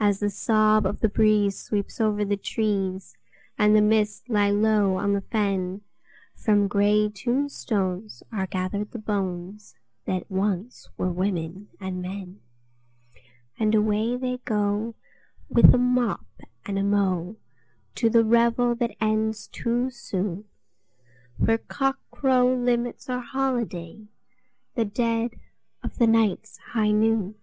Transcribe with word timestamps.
As 0.00 0.20
the 0.20 0.30
sob 0.30 0.86
of 0.86 1.00
the 1.00 1.08
breeze 1.10 1.58
sweeps 1.60 2.00
over 2.00 2.24
the 2.24 2.34
trees, 2.38 3.14
and 3.58 3.76
the 3.76 3.82
mists 3.82 4.26
lie 4.26 4.48
low 4.48 4.94
on 4.96 5.12
the 5.12 5.20
fen, 5.20 5.82
From 6.34 6.66
grey 6.66 7.10
tombstones 7.10 8.22
are 8.32 8.46
gathered 8.46 8.90
the 8.92 8.98
bones 8.98 9.74
that 10.06 10.30
once 10.30 10.88
were 10.96 11.12
women 11.12 11.68
and 11.78 12.00
men, 12.00 12.40
And 13.58 13.74
away 13.74 14.16
they 14.16 14.38
go, 14.46 14.94
with 15.50 15.74
a 15.74 15.76
mop 15.76 16.24
and 16.64 16.78
a 16.78 16.82
mow, 16.82 17.36
to 17.96 18.08
the 18.08 18.24
revel 18.24 18.74
that 18.76 18.96
ends 18.98 19.46
too 19.48 19.90
soon, 19.90 20.46
For 21.44 21.58
cockcrow 21.58 22.64
limits 22.64 23.10
our 23.10 23.20
holiday—the 23.20 24.84
dead 24.86 25.32
of 25.82 25.98
the 25.98 26.06
night's 26.06 26.56
high 26.72 26.92
noon! 26.92 27.34